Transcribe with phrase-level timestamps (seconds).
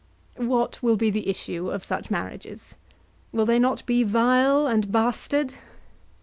[0.37, 2.73] What will be the issue of such marriages?
[3.31, 5.53] Will they not be vile and bastard?